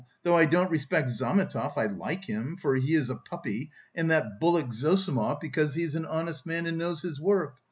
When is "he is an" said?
5.75-6.07